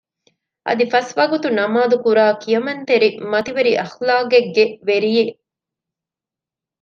[0.67, 5.33] އަދި ފަސްވަގުތު ނަމާދުކުރާ ކިޔަމަންތެރި މަތިވެރި އަޚްލާގެއްގެ ވެރިއެއް